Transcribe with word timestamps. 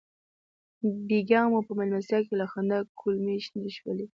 بېګا 1.07 1.41
مو 1.51 1.59
په 1.67 1.71
مېلمستیا 1.79 2.19
کې 2.25 2.33
له 2.41 2.45
خندا 2.51 2.79
کولمې 2.99 3.35
شنې 3.45 3.69
شولې. 3.77 4.05